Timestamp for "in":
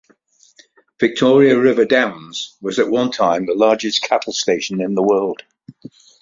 4.81-4.95